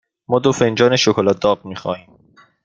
ما 0.29 0.37
دو 0.43 0.51
فنجان 0.59 0.95
شکلات 1.05 1.41
داغ 1.41 1.65
می 1.65 1.75
خواهیم. 1.75 2.17